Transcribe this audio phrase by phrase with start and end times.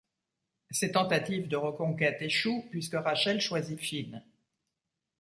[0.71, 4.23] Ses tentatives de reconquête échouent, puisque Rachel choisit Finn.